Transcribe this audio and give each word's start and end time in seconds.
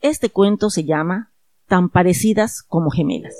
Este 0.00 0.30
cuento 0.30 0.70
se 0.70 0.84
llama 0.84 1.32
Tan 1.66 1.88
parecidas 1.88 2.62
como 2.62 2.88
gemelas. 2.88 3.34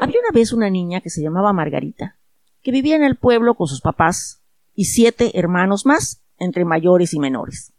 Había 0.00 0.20
una 0.20 0.30
vez 0.32 0.54
una 0.54 0.70
niña 0.70 1.02
que 1.02 1.10
se 1.10 1.20
llamaba 1.20 1.52
Margarita, 1.52 2.16
que 2.62 2.70
vivía 2.70 2.96
en 2.96 3.04
el 3.04 3.16
pueblo 3.16 3.56
con 3.56 3.66
sus 3.66 3.82
papás 3.82 4.42
y 4.72 4.86
siete 4.86 5.38
hermanos 5.38 5.84
más, 5.84 6.22
entre 6.38 6.64
mayores 6.64 7.12
y 7.12 7.18
menores. 7.18 7.74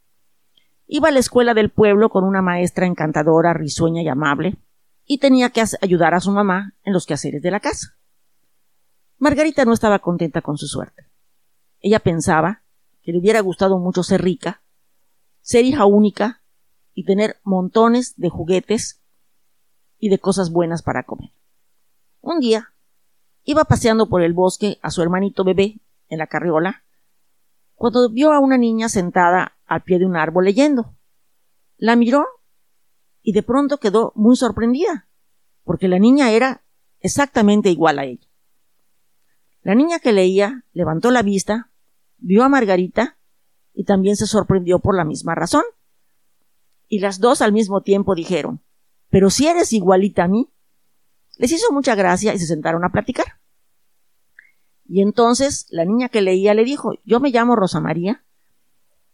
Iba 0.85 1.07
a 1.07 1.11
la 1.11 1.19
escuela 1.19 1.55
del 1.55 1.71
pueblo 1.71 2.09
con 2.09 2.23
una 2.23 2.43
maestra 2.43 2.85
encantadora, 2.85 3.53
risueña 3.53 4.03
y 4.03 4.09
amable, 4.09 4.57
y 5.05 5.17
tenía 5.17 5.49
que 5.49 5.63
ayudar 5.81 6.13
a 6.13 6.19
su 6.19 6.31
mamá 6.31 6.75
en 6.83 6.93
los 6.93 7.07
quehaceres 7.07 7.41
de 7.41 7.49
la 7.49 7.61
casa. 7.61 7.97
Margarita 9.17 9.65
no 9.65 9.73
estaba 9.73 9.97
contenta 9.97 10.41
con 10.43 10.57
su 10.57 10.67
suerte. 10.67 11.09
Ella 11.79 11.99
pensaba 11.99 12.61
que 13.01 13.11
le 13.11 13.17
hubiera 13.17 13.39
gustado 13.41 13.79
mucho 13.79 14.03
ser 14.03 14.21
rica, 14.21 14.61
ser 15.47 15.63
hija 15.63 15.85
única 15.85 16.43
y 16.93 17.05
tener 17.05 17.39
montones 17.41 18.15
de 18.17 18.27
juguetes 18.27 19.01
y 19.97 20.09
de 20.09 20.19
cosas 20.19 20.51
buenas 20.51 20.83
para 20.83 21.03
comer. 21.03 21.31
Un 22.19 22.41
día 22.41 22.73
iba 23.45 23.63
paseando 23.63 24.09
por 24.09 24.21
el 24.23 24.33
bosque 24.33 24.77
a 24.81 24.91
su 24.91 25.01
hermanito 25.01 25.45
bebé 25.45 25.79
en 26.09 26.17
la 26.17 26.27
carriola 26.27 26.83
cuando 27.75 28.09
vio 28.09 28.33
a 28.33 28.41
una 28.41 28.57
niña 28.57 28.89
sentada 28.89 29.57
al 29.65 29.83
pie 29.83 29.99
de 29.99 30.05
un 30.05 30.17
árbol 30.17 30.43
leyendo. 30.43 30.97
La 31.77 31.95
miró 31.95 32.25
y 33.21 33.31
de 33.31 33.41
pronto 33.41 33.77
quedó 33.77 34.11
muy 34.15 34.35
sorprendida, 34.35 35.07
porque 35.63 35.87
la 35.87 35.97
niña 35.97 36.31
era 36.31 36.65
exactamente 36.99 37.69
igual 37.69 37.99
a 37.99 38.03
ella. 38.03 38.27
La 39.61 39.75
niña 39.75 39.99
que 39.99 40.11
leía 40.11 40.65
levantó 40.73 41.09
la 41.09 41.21
vista, 41.21 41.71
vio 42.17 42.43
a 42.43 42.49
Margarita 42.49 43.16
y 43.77 43.83
también 43.83 44.15
se 44.15 44.25
sorprendió 44.25 44.79
por 44.79 44.97
la 44.97 45.05
misma 45.05 45.35
razón. 45.35 45.61
Y 46.87 46.97
las 46.97 47.19
dos 47.19 47.43
al 47.43 47.53
mismo 47.53 47.81
tiempo 47.81 48.15
dijeron, 48.15 48.63
pero 49.11 49.29
si 49.29 49.45
eres 49.45 49.71
igualita 49.71 50.23
a 50.23 50.27
mí. 50.27 50.49
Les 51.37 51.51
hizo 51.51 51.71
mucha 51.71 51.93
gracia 51.93 52.33
y 52.33 52.39
se 52.39 52.47
sentaron 52.47 52.83
a 52.83 52.89
platicar. 52.89 53.25
Y 54.83 55.03
entonces 55.03 55.67
la 55.69 55.85
niña 55.85 56.09
que 56.09 56.23
leía 56.23 56.55
le 56.55 56.63
dijo, 56.63 56.93
yo 57.03 57.19
me 57.19 57.29
llamo 57.29 57.55
Rosa 57.55 57.79
María 57.79 58.25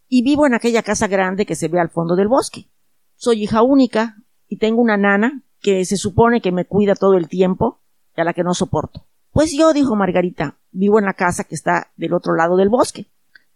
y 0.08 0.24
vivo 0.24 0.48
en 0.48 0.54
aquella 0.54 0.82
casa 0.82 1.08
grande 1.08 1.46
que 1.46 1.56
se 1.56 1.68
ve 1.68 1.82
al 1.82 1.90
fondo 1.90 2.16
del 2.16 2.30
bosque. 2.30 2.70
Soy 3.16 3.44
hija 3.44 3.64
única 3.64 4.16
y 4.48 4.60
tengo 4.60 4.82
una 4.82 4.96
nana 4.96 5.44
que 5.60 5.84
se 5.84 5.98
supone 5.98 6.40
que 6.40 6.54
me 6.54 6.64
cuida 6.64 6.96
todo 6.96 7.16
el 7.16 7.28
tiempo 7.28 7.82
y 8.16 8.22
a 8.22 8.24
la 8.24 8.34
que 8.34 8.46
no 8.46 8.54
soporto. 8.54 9.10
Pues 9.32 9.52
yo, 9.52 9.74
dijo 9.74 9.98
Margarita, 9.98 10.58
vivo 10.72 11.00
en 11.00 11.06
la 11.06 11.16
casa 11.16 11.44
que 11.44 11.56
está 11.56 11.92
del 11.98 12.14
otro 12.14 12.34
lado 12.34 12.56
del 12.56 12.70
bosque. 12.70 13.08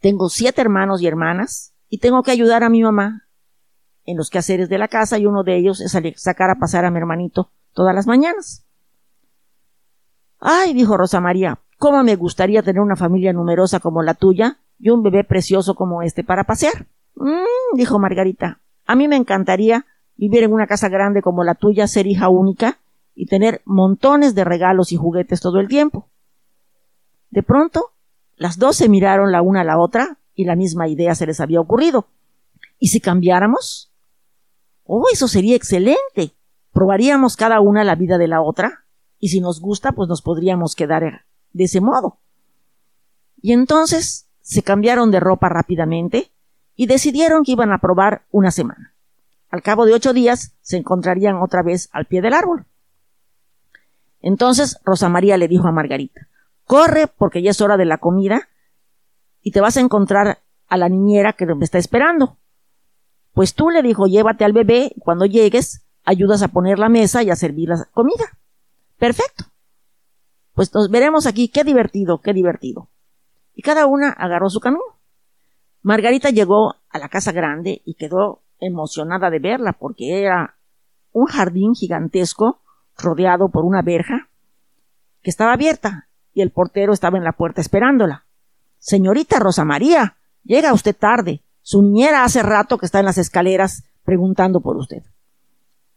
Tengo 0.08 0.30
siete 0.30 0.62
hermanos 0.62 1.02
y 1.02 1.08
hermanas 1.08 1.74
y 1.90 1.98
tengo 1.98 2.24
que 2.24 2.32
ayudar 2.32 2.64
a 2.64 2.70
mi 2.70 2.82
mamá 2.82 3.28
en 4.06 4.16
los 4.16 4.30
quehaceres 4.30 4.70
de 4.70 4.78
la 4.78 4.88
casa 4.88 5.18
y 5.18 5.26
uno 5.26 5.44
de 5.44 5.58
ellos 5.58 5.82
es 5.82 5.92
sacar 6.16 6.50
a 6.50 6.56
pasar 6.56 6.86
a 6.86 6.92
mi 6.92 6.98
hermanito 6.98 7.52
todas 7.74 7.94
las 7.94 8.08
mañanas. 8.08 8.66
Ay, 10.40 10.74
dijo 10.74 10.96
Rosa 10.96 11.20
María, 11.20 11.60
cómo 11.78 12.04
me 12.04 12.16
gustaría 12.16 12.64
tener 12.64 12.82
una 12.82 12.96
familia 12.96 13.34
numerosa 13.34 13.82
como 13.82 14.02
la 14.02 14.14
tuya 14.14 14.60
y 14.80 14.92
un 14.92 15.04
bebé 15.04 15.26
precioso 15.26 15.76
como 15.76 16.02
este 16.02 16.24
para 16.24 16.46
pasear. 16.46 16.88
Mmm, 17.16 17.76
dijo 17.76 18.00
Margarita, 18.00 18.62
a 18.86 18.96
mí 18.96 19.10
me 19.10 19.18
encantaría 19.18 19.86
vivir 20.16 20.44
en 20.44 20.54
una 20.54 20.68
casa 20.68 20.88
grande 20.88 21.22
como 21.22 21.44
la 21.44 21.56
tuya, 21.56 21.86
ser 21.86 22.08
hija 22.08 22.30
única 22.30 22.80
y 23.14 23.26
tener 23.26 23.62
montones 23.66 24.36
de 24.36 24.46
regalos 24.46 24.94
y 24.94 24.96
juguetes 24.96 25.42
todo 25.42 25.60
el 25.60 25.68
tiempo. 25.68 26.08
De 27.30 27.44
pronto, 27.44 27.92
las 28.38 28.60
dos 28.60 28.78
se 28.78 28.88
miraron 28.88 29.32
la 29.32 29.42
una 29.42 29.62
a 29.62 29.64
la 29.64 29.80
otra 29.80 30.20
y 30.36 30.46
la 30.46 30.56
misma 30.56 30.88
idea 30.88 31.16
se 31.16 31.26
les 31.26 31.40
había 31.40 31.60
ocurrido. 31.60 32.08
¿Y 32.80 32.90
si 32.90 33.02
cambiáramos? 33.02 33.92
Oh, 34.84 35.06
eso 35.12 35.28
sería 35.28 35.56
excelente. 35.56 36.36
Probaríamos 36.72 37.36
cada 37.36 37.60
una 37.60 37.84
la 37.84 37.96
vida 37.96 38.20
de 38.20 38.28
la 38.28 38.42
otra 38.42 38.86
y 39.20 39.30
si 39.30 39.42
nos 39.42 39.60
gusta, 39.60 39.94
pues 39.94 40.08
nos 40.08 40.22
podríamos 40.22 40.76
quedar 40.76 41.26
de 41.52 41.64
ese 41.64 41.82
modo. 41.82 42.20
Y 43.42 43.54
entonces 43.54 44.30
se 44.42 44.62
cambiaron 44.62 45.10
de 45.10 45.20
ropa 45.20 45.50
rápidamente 45.50 46.32
y 46.76 46.86
decidieron 46.86 47.44
que 47.44 47.54
iban 47.54 47.72
a 47.72 47.80
probar 47.80 48.26
una 48.30 48.52
semana. 48.52 48.94
Al 49.50 49.64
cabo 49.64 49.86
de 49.86 49.94
ocho 49.94 50.14
días 50.14 50.54
se 50.62 50.78
encontrarían 50.78 51.38
otra 51.38 51.64
vez 51.64 51.90
al 51.92 52.06
pie 52.06 52.22
del 52.22 52.34
árbol. 52.34 52.66
Entonces 54.22 54.80
Rosa 54.86 55.10
María 55.10 55.38
le 55.38 55.48
dijo 55.48 55.68
a 55.68 55.72
Margarita, 55.72 56.28
corre 56.68 57.08
porque 57.08 57.42
ya 57.42 57.52
es 57.52 57.62
hora 57.62 57.78
de 57.78 57.86
la 57.86 57.98
comida 57.98 58.50
y 59.42 59.52
te 59.52 59.62
vas 59.62 59.78
a 59.78 59.82
encontrar 59.82 60.44
a 60.68 60.78
la 60.78 60.90
niñera 60.90 61.34
que 61.34 61.46
me 61.48 61.64
está 61.64 61.78
esperando. 61.78 62.38
Pues 63.34 63.56
tú 63.56 63.70
le 63.70 63.82
dijo, 63.82 64.06
llévate 64.06 64.44
al 64.44 64.54
bebé 64.54 64.94
cuando 65.00 65.26
llegues 65.26 65.86
ayudas 66.04 66.44
a 66.44 66.50
poner 66.50 66.78
la 66.78 66.90
mesa 66.90 67.24
y 67.24 67.30
a 67.30 67.36
servir 67.36 67.70
la 67.70 67.86
comida. 67.94 68.38
Perfecto. 68.98 69.46
Pues 70.54 70.74
nos 70.74 70.90
veremos 70.90 71.26
aquí, 71.26 71.50
qué 71.50 71.64
divertido, 71.64 72.20
qué 72.22 72.34
divertido. 72.34 72.90
Y 73.54 73.62
cada 73.62 73.86
una 73.86 74.10
agarró 74.10 74.50
su 74.50 74.60
camino. 74.60 74.84
Margarita 75.82 76.30
llegó 76.30 76.76
a 76.90 77.00
la 77.00 77.10
casa 77.10 77.32
grande 77.32 77.82
y 77.86 77.94
quedó 77.94 78.42
emocionada 78.60 79.30
de 79.30 79.40
verla 79.40 79.74
porque 79.74 80.22
era 80.22 80.58
un 81.14 81.28
jardín 81.28 81.76
gigantesco 81.76 82.62
rodeado 82.98 83.50
por 83.50 83.64
una 83.64 83.82
verja 83.82 84.30
que 85.22 85.30
estaba 85.30 85.54
abierta 85.54 86.08
y 86.38 86.42
el 86.42 86.52
portero 86.52 86.94
estaba 86.94 87.18
en 87.18 87.24
la 87.24 87.32
puerta 87.32 87.62
esperándola. 87.62 88.26
Señorita 88.78 89.40
Rosa 89.40 89.66
María, 89.66 90.18
llega 90.44 90.72
usted 90.72 90.96
tarde. 90.96 91.42
Su 91.64 91.82
niñera 91.82 92.24
hace 92.24 92.44
rato 92.44 92.78
que 92.78 92.86
está 92.86 93.00
en 93.00 93.06
las 93.06 93.18
escaleras 93.18 93.86
preguntando 94.04 94.62
por 94.62 94.78
usted. 94.78 95.02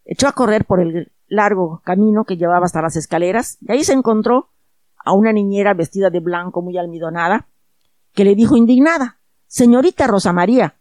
Echó 0.07 0.29
a 0.29 0.33
correr 0.33 0.65
por 0.65 0.81
el 0.81 1.13
largo 1.29 1.83
camino 1.85 2.25
que 2.25 2.39
llevaba 2.39 2.65
hasta 2.65 2.81
las 2.81 2.97
escaleras 2.97 3.59
y 3.61 3.71
ahí 3.71 3.85
se 3.85 3.93
encontró 3.93 4.49
a 5.05 5.13
una 5.13 5.31
niñera 5.31 5.75
vestida 5.75 6.09
de 6.09 6.21
blanco 6.21 6.63
muy 6.63 6.79
almidonada 6.79 7.47
que 8.15 8.25
le 8.25 8.35
dijo 8.35 8.57
indignada 8.57 9.19
Señorita 9.47 10.07
Rosa 10.07 10.33
María, 10.33 10.77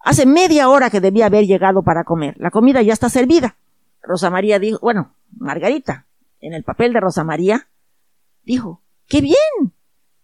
hace 0.00 0.26
media 0.26 0.68
hora 0.68 0.90
que 0.90 1.00
debía 1.00 1.26
haber 1.26 1.44
llegado 1.46 1.84
para 1.84 2.02
comer. 2.02 2.34
La 2.38 2.50
comida 2.50 2.82
ya 2.82 2.92
está 2.92 3.08
servida. 3.08 3.54
Rosa 4.02 4.30
María 4.30 4.58
dijo, 4.58 4.80
bueno, 4.82 5.14
Margarita, 5.30 6.06
en 6.40 6.54
el 6.54 6.64
papel 6.64 6.92
de 6.92 7.00
Rosa 7.00 7.22
María, 7.22 7.68
dijo, 8.42 8.82
¡qué 9.06 9.20
bien! 9.20 9.74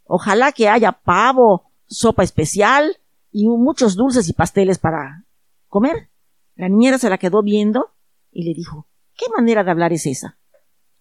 Ojalá 0.05 0.53
que 0.53 0.69
haya 0.69 0.93
pavo, 0.93 1.71
sopa 1.87 2.23
especial 2.23 2.99
y 3.31 3.49
muchos 3.49 3.97
dulces 3.97 4.29
y 4.29 4.33
pasteles 4.33 4.79
para 4.79 5.25
comer. 5.69 6.11
La 6.55 6.69
niñera 6.69 6.99
se 6.99 7.11
la 7.11 7.19
quedó 7.19 7.43
viendo 7.43 7.93
y 8.31 8.45
le 8.45 8.55
dijo, 8.55 8.87
¿qué 9.15 9.27
manera 9.35 9.65
de 9.65 9.71
hablar 9.71 9.93
es 9.93 10.07
esa? 10.07 10.39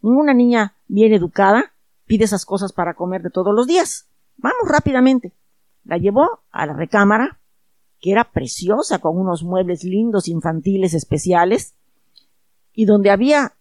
Ninguna 0.02 0.34
niña 0.34 0.75
bien 0.88 1.14
educada 1.14 1.74
pide 2.06 2.25
esas 2.25 2.46
cosas 2.46 2.74
para 2.74 2.94
comer 2.94 3.22
de 3.22 3.30
todos 3.30 3.53
los 3.53 3.68
días. 3.68 4.09
Vamos 4.38 4.68
rápidamente. 4.68 5.34
La 5.84 5.98
llevó 5.98 6.44
a 6.52 6.66
la 6.66 6.74
recámara, 6.74 7.40
que 8.00 8.12
era 8.12 8.31
preciosa, 8.31 9.00
con 9.00 9.18
unos 9.18 9.44
muebles 9.44 9.84
lindos 9.84 10.28
infantiles 10.28 10.94
especiales, 10.94 11.75
y 12.74 12.86
donde 12.86 13.12
había 13.12 13.53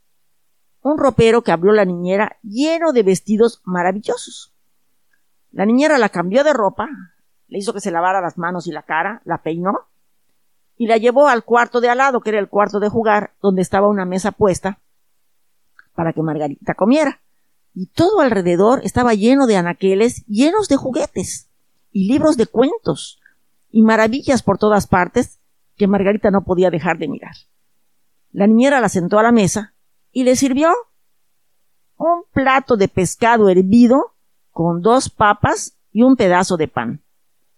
un 0.82 0.98
ropero 0.98 1.42
que 1.42 1.52
abrió 1.52 1.72
la 1.72 1.84
niñera 1.84 2.38
lleno 2.42 2.92
de 2.92 3.02
vestidos 3.02 3.60
maravillosos. 3.64 4.52
La 5.52 5.66
niñera 5.66 5.98
la 5.98 6.08
cambió 6.08 6.44
de 6.44 6.52
ropa, 6.52 6.88
le 7.48 7.58
hizo 7.58 7.72
que 7.72 7.80
se 7.80 7.90
lavara 7.90 8.20
las 8.20 8.38
manos 8.38 8.66
y 8.66 8.72
la 8.72 8.82
cara, 8.82 9.20
la 9.24 9.42
peinó 9.42 9.88
y 10.76 10.86
la 10.86 10.96
llevó 10.96 11.28
al 11.28 11.44
cuarto 11.44 11.80
de 11.80 11.90
al 11.90 11.98
lado, 11.98 12.20
que 12.20 12.30
era 12.30 12.38
el 12.38 12.48
cuarto 12.48 12.80
de 12.80 12.88
jugar, 12.88 13.34
donde 13.42 13.60
estaba 13.60 13.88
una 13.88 14.06
mesa 14.06 14.32
puesta 14.32 14.78
para 15.94 16.12
que 16.12 16.22
Margarita 16.22 16.74
comiera. 16.74 17.20
Y 17.74 17.86
todo 17.86 18.20
alrededor 18.20 18.80
estaba 18.82 19.12
lleno 19.14 19.46
de 19.46 19.56
anaqueles, 19.56 20.24
llenos 20.26 20.68
de 20.68 20.76
juguetes 20.76 21.50
y 21.92 22.08
libros 22.08 22.36
de 22.36 22.46
cuentos 22.46 23.20
y 23.70 23.82
maravillas 23.82 24.42
por 24.42 24.58
todas 24.58 24.86
partes 24.86 25.38
que 25.76 25.86
Margarita 25.86 26.30
no 26.30 26.44
podía 26.44 26.70
dejar 26.70 26.98
de 26.98 27.08
mirar. 27.08 27.34
La 28.32 28.46
niñera 28.46 28.80
la 28.80 28.88
sentó 28.88 29.18
a 29.18 29.22
la 29.22 29.32
mesa 29.32 29.74
y 30.12 30.24
le 30.24 30.36
sirvió 30.36 30.70
un 31.96 32.24
plato 32.32 32.76
de 32.76 32.88
pescado 32.88 33.48
hervido 33.48 34.14
con 34.50 34.80
dos 34.80 35.10
papas 35.10 35.76
y 35.92 36.02
un 36.02 36.16
pedazo 36.16 36.56
de 36.56 36.68
pan. 36.68 37.02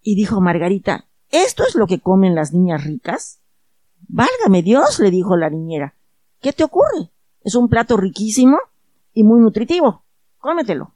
Y 0.01 0.17
dijo 0.17 0.41
Margarita, 0.41 1.07
¿esto 1.31 1.65
es 1.67 1.75
lo 1.75 1.87
que 1.87 2.01
comen 2.01 2.35
las 2.35 2.53
niñas 2.53 2.85
ricas? 2.85 3.41
Válgame 4.09 4.63
Dios, 4.63 4.99
le 4.99 5.11
dijo 5.11 5.37
la 5.37 5.49
niñera. 5.49 5.95
¿Qué 6.41 6.53
te 6.53 6.65
ocurre? 6.65 7.11
Es 7.43 7.55
un 7.55 7.69
plato 7.69 7.97
riquísimo 7.97 8.59
y 9.15 9.23
muy 9.23 9.41
nutritivo. 9.41 10.05
Cómetelo. 10.39 10.95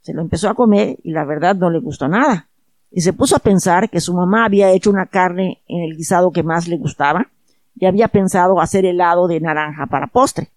Se 0.00 0.14
lo 0.14 0.22
empezó 0.22 0.48
a 0.48 0.54
comer 0.54 0.98
y 1.02 1.12
la 1.12 1.24
verdad 1.24 1.54
no 1.54 1.70
le 1.70 1.78
gustó 1.78 2.08
nada. 2.08 2.48
Y 2.90 3.02
se 3.02 3.12
puso 3.12 3.36
a 3.36 3.40
pensar 3.40 3.88
que 3.88 4.00
su 4.00 4.14
mamá 4.14 4.44
había 4.44 4.70
hecho 4.72 4.90
una 4.90 5.06
carne 5.06 5.62
en 5.68 5.82
el 5.84 5.96
guisado 5.96 6.32
que 6.32 6.42
más 6.42 6.66
le 6.66 6.76
gustaba 6.76 7.31
y 7.74 7.86
había 7.86 8.08
pensado 8.08 8.60
hacer 8.60 8.84
helado 8.84 9.28
de 9.28 9.40
naranja 9.40 9.86
para 9.86 10.06
postre. 10.06 10.50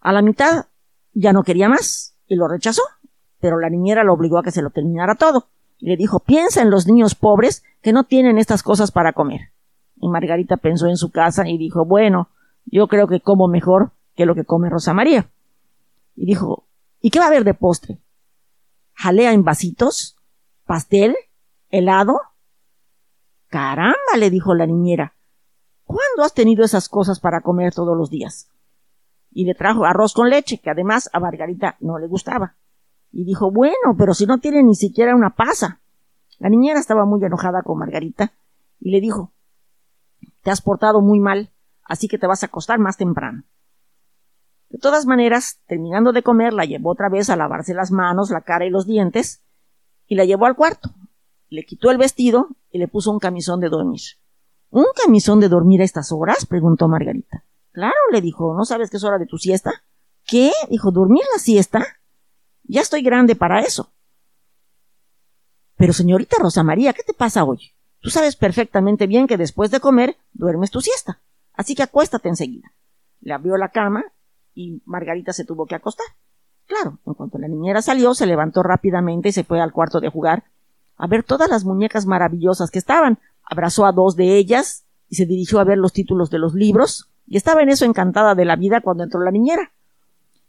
A 0.00 0.12
la 0.12 0.22
mitad 0.22 0.66
ya 1.12 1.32
no 1.32 1.42
quería 1.42 1.68
más 1.68 2.16
y 2.26 2.36
lo 2.36 2.48
rechazó, 2.48 2.82
pero 3.40 3.58
la 3.58 3.70
niñera 3.70 4.04
lo 4.04 4.14
obligó 4.14 4.38
a 4.38 4.42
que 4.42 4.50
se 4.50 4.62
lo 4.62 4.70
terminara 4.70 5.14
todo. 5.14 5.48
y 5.78 5.88
le 5.88 5.96
dijo, 5.96 6.20
piensa 6.20 6.62
en 6.62 6.70
los 6.70 6.86
niños 6.86 7.14
pobres 7.14 7.64
que 7.82 7.92
no 7.92 8.04
tienen 8.04 8.38
estas 8.38 8.62
cosas 8.62 8.90
para 8.90 9.12
comer. 9.12 9.50
Y 9.96 10.08
Margarita 10.08 10.56
pensó 10.56 10.86
en 10.86 10.96
su 10.96 11.10
casa 11.10 11.48
y 11.48 11.58
dijo, 11.58 11.84
bueno, 11.84 12.28
yo 12.64 12.86
creo 12.88 13.06
que 13.06 13.20
como 13.20 13.48
mejor 13.48 13.90
que 14.14 14.24
lo 14.24 14.34
que 14.34 14.44
come 14.44 14.70
Rosa 14.70 14.94
María. 14.94 15.28
Y 16.14 16.26
dijo, 16.26 16.66
¿y 17.00 17.10
qué 17.10 17.18
va 17.18 17.26
a 17.26 17.28
haber 17.28 17.44
de 17.44 17.54
postre? 17.54 17.98
¿Jalea 18.94 19.32
en 19.32 19.44
vasitos? 19.44 20.16
¿Pastel? 20.64 21.16
¿Helado? 21.70 22.20
Caramba, 23.48 24.16
le 24.16 24.30
dijo 24.30 24.54
la 24.54 24.66
niñera. 24.66 25.13
¿Cuándo 25.84 26.22
has 26.24 26.34
tenido 26.34 26.64
esas 26.64 26.88
cosas 26.88 27.20
para 27.20 27.40
comer 27.40 27.74
todos 27.74 27.96
los 27.96 28.10
días? 28.10 28.48
Y 29.30 29.44
le 29.44 29.54
trajo 29.54 29.84
arroz 29.84 30.14
con 30.14 30.30
leche, 30.30 30.58
que 30.58 30.70
además 30.70 31.10
a 31.12 31.20
Margarita 31.20 31.76
no 31.80 31.98
le 31.98 32.06
gustaba. 32.06 32.56
Y 33.12 33.24
dijo, 33.24 33.50
bueno, 33.50 33.94
pero 33.96 34.14
si 34.14 34.26
no 34.26 34.38
tiene 34.38 34.62
ni 34.62 34.74
siquiera 34.74 35.14
una 35.14 35.30
pasa. 35.30 35.80
La 36.38 36.48
niñera 36.48 36.80
estaba 36.80 37.04
muy 37.04 37.24
enojada 37.24 37.62
con 37.62 37.78
Margarita 37.78 38.32
y 38.80 38.90
le 38.90 39.00
dijo, 39.00 39.32
te 40.42 40.50
has 40.50 40.60
portado 40.60 41.00
muy 41.00 41.20
mal, 41.20 41.50
así 41.84 42.08
que 42.08 42.18
te 42.18 42.26
vas 42.26 42.42
a 42.42 42.46
acostar 42.46 42.78
más 42.78 42.96
temprano. 42.96 43.44
De 44.68 44.78
todas 44.78 45.06
maneras, 45.06 45.60
terminando 45.66 46.12
de 46.12 46.22
comer, 46.22 46.52
la 46.52 46.64
llevó 46.64 46.90
otra 46.90 47.08
vez 47.08 47.30
a 47.30 47.36
lavarse 47.36 47.74
las 47.74 47.92
manos, 47.92 48.30
la 48.30 48.40
cara 48.40 48.66
y 48.66 48.70
los 48.70 48.86
dientes, 48.86 49.44
y 50.06 50.16
la 50.16 50.24
llevó 50.24 50.46
al 50.46 50.56
cuarto. 50.56 50.90
Le 51.48 51.64
quitó 51.64 51.90
el 51.90 51.98
vestido 51.98 52.48
y 52.70 52.78
le 52.78 52.88
puso 52.88 53.12
un 53.12 53.20
camisón 53.20 53.60
de 53.60 53.68
dormir. 53.68 54.00
¿Un 54.74 54.86
camisón 55.00 55.38
de 55.38 55.48
dormir 55.48 55.82
a 55.82 55.84
estas 55.84 56.10
horas? 56.10 56.46
preguntó 56.46 56.88
Margarita. 56.88 57.44
Claro, 57.70 57.94
le 58.10 58.20
dijo, 58.20 58.56
¿no 58.56 58.64
sabes 58.64 58.90
que 58.90 58.96
es 58.96 59.04
hora 59.04 59.18
de 59.18 59.26
tu 59.26 59.38
siesta? 59.38 59.84
¿Qué? 60.26 60.50
dijo, 60.68 60.90
¿dormir 60.90 61.22
la 61.32 61.38
siesta? 61.38 61.86
Ya 62.64 62.80
estoy 62.80 63.04
grande 63.04 63.36
para 63.36 63.60
eso. 63.60 63.92
Pero 65.76 65.92
señorita 65.92 66.38
Rosa 66.40 66.64
María, 66.64 66.92
¿qué 66.92 67.04
te 67.04 67.14
pasa 67.14 67.44
hoy? 67.44 67.70
Tú 68.00 68.10
sabes 68.10 68.34
perfectamente 68.34 69.06
bien 69.06 69.28
que 69.28 69.36
después 69.36 69.70
de 69.70 69.78
comer 69.78 70.16
duermes 70.32 70.72
tu 70.72 70.80
siesta. 70.80 71.22
Así 71.52 71.76
que 71.76 71.84
acuéstate 71.84 72.28
enseguida. 72.28 72.72
Le 73.20 73.32
abrió 73.32 73.56
la 73.56 73.68
cama 73.68 74.02
y 74.54 74.82
Margarita 74.86 75.32
se 75.32 75.44
tuvo 75.44 75.66
que 75.66 75.76
acostar. 75.76 76.06
Claro, 76.66 76.98
en 77.06 77.14
cuanto 77.14 77.38
la 77.38 77.46
niñera 77.46 77.80
salió, 77.80 78.12
se 78.12 78.26
levantó 78.26 78.64
rápidamente 78.64 79.28
y 79.28 79.32
se 79.32 79.44
fue 79.44 79.60
al 79.60 79.70
cuarto 79.70 80.00
de 80.00 80.08
jugar 80.08 80.42
a 80.96 81.06
ver 81.06 81.22
todas 81.22 81.48
las 81.48 81.64
muñecas 81.64 82.06
maravillosas 82.06 82.70
que 82.70 82.78
estaban. 82.78 83.18
Abrazó 83.44 83.86
a 83.86 83.92
dos 83.92 84.16
de 84.16 84.36
ellas 84.36 84.84
y 85.08 85.16
se 85.16 85.26
dirigió 85.26 85.60
a 85.60 85.64
ver 85.64 85.78
los 85.78 85.92
títulos 85.92 86.30
de 86.30 86.38
los 86.38 86.54
libros, 86.54 87.10
y 87.26 87.36
estaba 87.36 87.62
en 87.62 87.68
eso 87.68 87.84
encantada 87.84 88.34
de 88.34 88.44
la 88.44 88.56
vida 88.56 88.80
cuando 88.80 89.04
entró 89.04 89.20
la 89.20 89.30
niñera. 89.30 89.72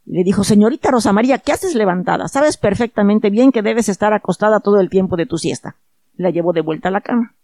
Y 0.04 0.12
le 0.12 0.24
dijo, 0.24 0.44
señorita 0.44 0.90
Rosa 0.90 1.12
María, 1.12 1.38
¿qué 1.38 1.52
haces 1.52 1.74
levantada? 1.74 2.28
Sabes 2.28 2.56
perfectamente 2.56 3.30
bien 3.30 3.50
que 3.50 3.62
debes 3.62 3.88
estar 3.88 4.12
acostada 4.12 4.60
todo 4.60 4.80
el 4.80 4.90
tiempo 4.90 5.16
de 5.16 5.26
tu 5.26 5.38
siesta. 5.38 5.76
la 6.16 6.30
llevó 6.30 6.52
de 6.52 6.62
vuelta 6.62 6.88
a 6.88 6.92
la 6.92 7.00
cama. 7.00 7.34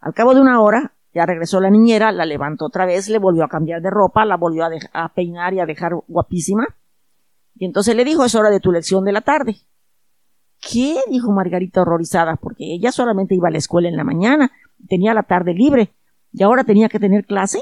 Al 0.00 0.14
cabo 0.14 0.34
de 0.34 0.40
una 0.40 0.60
hora, 0.60 0.92
ya 1.14 1.26
regresó 1.26 1.60
la 1.60 1.68
niñera, 1.68 2.12
la 2.12 2.24
levantó 2.24 2.66
otra 2.66 2.86
vez, 2.86 3.08
le 3.08 3.18
volvió 3.18 3.44
a 3.44 3.48
cambiar 3.48 3.82
de 3.82 3.90
ropa, 3.90 4.24
la 4.24 4.36
volvió 4.36 4.64
a, 4.64 5.08
peinar 5.10 5.52
y 5.52 5.60
a 5.60 5.66
dejar 5.66 5.92
guapísima. 6.08 6.66
Y 7.54 7.66
entonces 7.66 7.94
le 7.94 8.04
dijo, 8.04 8.24
es 8.24 8.34
hora 8.34 8.50
de 8.50 8.60
tu 8.60 8.72
lección 8.72 9.04
de 9.04 9.12
la 9.12 9.20
tarde. 9.20 9.56
¿Qué? 10.62 11.00
dijo 11.10 11.32
Margarita 11.32 11.82
horrorizada, 11.82 12.36
porque 12.36 12.72
ella 12.72 12.92
solamente 12.92 13.34
iba 13.34 13.48
a 13.48 13.50
la 13.50 13.58
escuela 13.58 13.88
en 13.88 13.96
la 13.96 14.04
mañana, 14.04 14.52
tenía 14.88 15.12
la 15.12 15.24
tarde 15.24 15.54
libre, 15.54 15.92
y 16.32 16.42
ahora 16.44 16.62
tenía 16.62 16.88
que 16.88 17.00
tener 17.00 17.26
clase. 17.26 17.60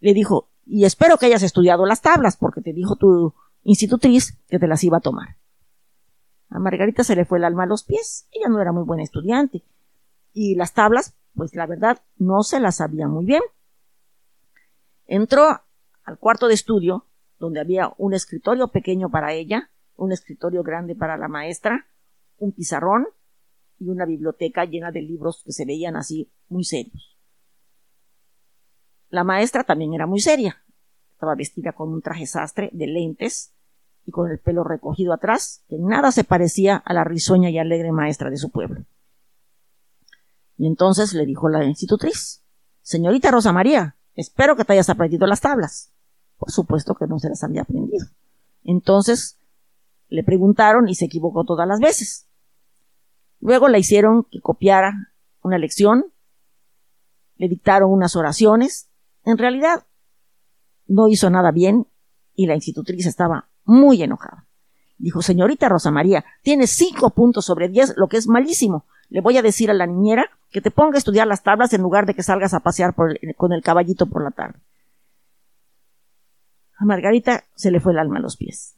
Le 0.00 0.12
dijo, 0.12 0.50
y 0.66 0.84
espero 0.84 1.16
que 1.16 1.26
hayas 1.26 1.42
estudiado 1.42 1.86
las 1.86 2.02
tablas, 2.02 2.36
porque 2.36 2.60
te 2.60 2.74
dijo 2.74 2.96
tu 2.96 3.34
institutriz 3.64 4.38
que 4.48 4.58
te 4.58 4.68
las 4.68 4.84
iba 4.84 4.98
a 4.98 5.00
tomar. 5.00 5.36
A 6.50 6.58
Margarita 6.58 7.04
se 7.04 7.16
le 7.16 7.24
fue 7.24 7.38
el 7.38 7.44
alma 7.44 7.64
a 7.64 7.66
los 7.66 7.84
pies, 7.84 8.28
ella 8.30 8.50
no 8.50 8.60
era 8.60 8.72
muy 8.72 8.84
buena 8.84 9.02
estudiante, 9.02 9.64
y 10.34 10.54
las 10.54 10.74
tablas 10.74 11.14
pues 11.34 11.54
la 11.54 11.66
verdad 11.66 12.02
no 12.18 12.42
se 12.42 12.60
la 12.60 12.70
sabía 12.72 13.08
muy 13.08 13.24
bien. 13.24 13.42
Entró 15.06 15.62
al 16.04 16.18
cuarto 16.18 16.48
de 16.48 16.54
estudio, 16.54 17.06
donde 17.38 17.60
había 17.60 17.92
un 17.96 18.12
escritorio 18.12 18.68
pequeño 18.68 19.08
para 19.08 19.32
ella, 19.32 19.70
un 19.96 20.12
escritorio 20.12 20.62
grande 20.62 20.94
para 20.94 21.16
la 21.16 21.28
maestra, 21.28 21.86
un 22.38 22.52
pizarrón 22.52 23.06
y 23.78 23.88
una 23.88 24.04
biblioteca 24.04 24.64
llena 24.64 24.90
de 24.90 25.02
libros 25.02 25.42
que 25.44 25.52
se 25.52 25.64
veían 25.64 25.96
así 25.96 26.30
muy 26.48 26.64
serios. 26.64 27.18
La 29.10 29.24
maestra 29.24 29.64
también 29.64 29.92
era 29.92 30.06
muy 30.06 30.20
seria. 30.20 30.62
Estaba 31.12 31.34
vestida 31.34 31.72
con 31.72 31.92
un 31.92 32.00
traje 32.00 32.26
sastre 32.26 32.70
de 32.72 32.86
lentes 32.86 33.52
y 34.06 34.10
con 34.10 34.30
el 34.30 34.38
pelo 34.38 34.64
recogido 34.64 35.12
atrás, 35.12 35.64
que 35.68 35.76
nada 35.78 36.10
se 36.10 36.24
parecía 36.24 36.76
a 36.76 36.92
la 36.94 37.04
risueña 37.04 37.50
y 37.50 37.58
alegre 37.58 37.92
maestra 37.92 38.30
de 38.30 38.36
su 38.36 38.50
pueblo. 38.50 38.84
Y 40.56 40.66
entonces 40.66 41.12
le 41.14 41.26
dijo 41.26 41.48
la 41.48 41.64
institutriz, 41.64 42.42
Señorita 42.82 43.30
Rosa 43.30 43.52
María, 43.52 43.96
espero 44.14 44.56
que 44.56 44.64
te 44.64 44.72
hayas 44.72 44.90
aprendido 44.90 45.26
las 45.26 45.40
tablas. 45.40 45.92
Por 46.38 46.50
supuesto 46.50 46.94
que 46.94 47.06
no 47.06 47.18
se 47.18 47.28
las 47.28 47.44
había 47.44 47.62
aprendido. 47.62 48.06
Entonces 48.64 49.38
le 50.12 50.22
preguntaron 50.22 50.88
y 50.88 50.94
se 50.94 51.06
equivocó 51.06 51.44
todas 51.44 51.66
las 51.66 51.80
veces. 51.80 52.28
Luego 53.40 53.68
le 53.68 53.78
hicieron 53.78 54.24
que 54.30 54.40
copiara 54.40 55.14
una 55.42 55.58
lección, 55.58 56.04
le 57.36 57.48
dictaron 57.48 57.90
unas 57.90 58.14
oraciones. 58.14 58.90
En 59.24 59.38
realidad, 59.38 59.86
no 60.86 61.08
hizo 61.08 61.30
nada 61.30 61.50
bien 61.50 61.86
y 62.34 62.46
la 62.46 62.54
institutriz 62.54 63.06
estaba 63.06 63.48
muy 63.64 64.02
enojada. 64.02 64.46
Dijo, 64.98 65.22
señorita 65.22 65.68
Rosa 65.68 65.90
María, 65.90 66.24
tiene 66.42 66.66
cinco 66.66 67.10
puntos 67.10 67.46
sobre 67.46 67.68
diez, 67.68 67.94
lo 67.96 68.08
que 68.08 68.18
es 68.18 68.28
malísimo. 68.28 68.84
Le 69.08 69.22
voy 69.22 69.38
a 69.38 69.42
decir 69.42 69.70
a 69.70 69.74
la 69.74 69.86
niñera 69.86 70.26
que 70.50 70.60
te 70.60 70.70
ponga 70.70 70.96
a 70.96 70.98
estudiar 70.98 71.26
las 71.26 71.42
tablas 71.42 71.72
en 71.72 71.80
lugar 71.80 72.04
de 72.04 72.14
que 72.14 72.22
salgas 72.22 72.52
a 72.52 72.60
pasear 72.60 72.94
con 72.94 73.52
el 73.52 73.62
caballito 73.62 74.06
por 74.06 74.22
la 74.22 74.30
tarde. 74.30 74.60
A 76.76 76.84
Margarita 76.84 77.44
se 77.54 77.70
le 77.70 77.80
fue 77.80 77.92
el 77.92 77.98
alma 77.98 78.18
a 78.18 78.22
los 78.22 78.36
pies. 78.36 78.76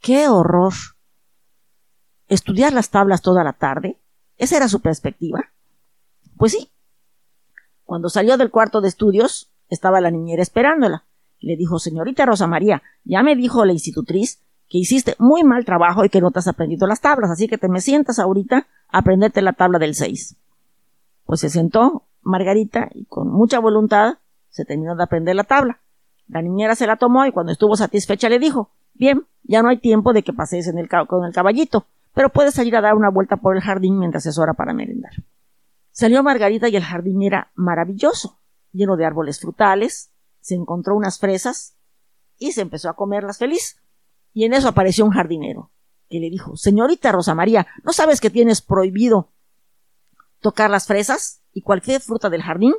¡Qué 0.00 0.28
horror! 0.28 0.72
¿Estudiar 2.28 2.72
las 2.72 2.90
tablas 2.90 3.22
toda 3.22 3.42
la 3.42 3.54
tarde? 3.54 3.98
¿Esa 4.36 4.56
era 4.56 4.68
su 4.68 4.80
perspectiva? 4.80 5.50
Pues 6.36 6.52
sí. 6.52 6.70
Cuando 7.84 8.08
salió 8.08 8.36
del 8.36 8.50
cuarto 8.50 8.80
de 8.80 8.88
estudios, 8.88 9.50
estaba 9.68 10.00
la 10.00 10.10
niñera 10.10 10.42
esperándola. 10.42 11.04
Le 11.40 11.56
dijo, 11.56 11.78
señorita 11.78 12.26
Rosa 12.26 12.46
María, 12.46 12.82
ya 13.04 13.22
me 13.22 13.34
dijo 13.34 13.64
la 13.64 13.72
institutriz 13.72 14.40
que 14.68 14.78
hiciste 14.78 15.16
muy 15.18 15.42
mal 15.44 15.64
trabajo 15.64 16.04
y 16.04 16.10
que 16.10 16.20
no 16.20 16.30
te 16.30 16.40
has 16.40 16.48
aprendido 16.48 16.86
las 16.86 17.00
tablas, 17.00 17.30
así 17.30 17.48
que 17.48 17.58
te 17.58 17.68
me 17.68 17.80
sientas 17.80 18.18
ahorita 18.18 18.66
a 18.88 18.98
aprenderte 18.98 19.40
la 19.40 19.54
tabla 19.54 19.78
del 19.78 19.94
6. 19.94 20.36
Pues 21.24 21.40
se 21.40 21.48
sentó 21.48 22.04
Margarita 22.22 22.88
y 22.92 23.06
con 23.06 23.30
mucha 23.30 23.58
voluntad 23.58 24.18
se 24.50 24.64
terminó 24.64 24.94
de 24.94 25.02
aprender 25.02 25.34
la 25.36 25.44
tabla. 25.44 25.80
La 26.26 26.42
niñera 26.42 26.74
se 26.74 26.86
la 26.86 26.96
tomó 26.96 27.24
y 27.24 27.32
cuando 27.32 27.52
estuvo 27.52 27.76
satisfecha 27.76 28.28
le 28.28 28.38
dijo 28.38 28.70
Bien, 28.98 29.26
ya 29.44 29.62
no 29.62 29.68
hay 29.68 29.78
tiempo 29.78 30.12
de 30.12 30.22
que 30.22 30.32
pases 30.32 30.66
en 30.66 30.78
el 30.78 30.88
con 30.88 31.24
el 31.24 31.32
caballito, 31.32 31.86
pero 32.12 32.28
puedes 32.28 32.54
salir 32.54 32.76
a 32.76 32.80
dar 32.80 32.94
una 32.94 33.10
vuelta 33.10 33.36
por 33.36 33.56
el 33.56 33.62
jardín 33.62 33.98
mientras 33.98 34.26
es 34.26 34.38
hora 34.38 34.54
para 34.54 34.74
merendar. 34.74 35.12
Salió 35.90 36.22
Margarita 36.22 36.68
y 36.68 36.76
el 36.76 36.84
jardín 36.84 37.22
era 37.22 37.50
maravilloso, 37.54 38.38
lleno 38.72 38.96
de 38.96 39.06
árboles 39.06 39.40
frutales, 39.40 40.10
se 40.40 40.54
encontró 40.54 40.94
unas 40.94 41.18
fresas 41.18 41.76
y 42.36 42.52
se 42.52 42.60
empezó 42.60 42.88
a 42.90 42.96
comerlas 42.96 43.38
feliz. 43.38 43.80
Y 44.32 44.44
en 44.44 44.52
eso 44.52 44.68
apareció 44.68 45.04
un 45.04 45.12
jardinero, 45.12 45.70
que 46.10 46.20
le 46.20 46.30
dijo 46.30 46.56
Señorita 46.56 47.10
Rosa 47.12 47.34
María, 47.34 47.66
¿no 47.84 47.92
sabes 47.92 48.20
que 48.20 48.30
tienes 48.30 48.60
prohibido 48.60 49.32
tocar 50.40 50.70
las 50.70 50.86
fresas 50.86 51.42
y 51.52 51.62
cualquier 51.62 52.00
fruta 52.00 52.30
del 52.30 52.42
jardín. 52.42 52.74